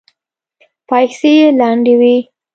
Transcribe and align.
پايڅې 0.87 1.31
يې 1.39 1.47
لندې 1.59 1.93
وې. 1.99 2.15